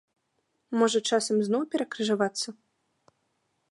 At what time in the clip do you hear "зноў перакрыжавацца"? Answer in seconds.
1.51-2.47